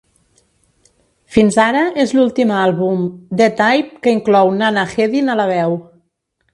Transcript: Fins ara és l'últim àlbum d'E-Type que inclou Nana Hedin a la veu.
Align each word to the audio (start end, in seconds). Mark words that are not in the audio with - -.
Fins 1.35 1.57
ara 1.65 1.83
és 2.05 2.15
l'últim 2.21 2.55
àlbum 2.63 3.05
d'E-Type 3.43 4.03
que 4.07 4.19
inclou 4.19 4.53
Nana 4.61 4.91
Hedin 4.97 5.35
a 5.37 5.41
la 5.43 5.51
veu. 5.57 5.83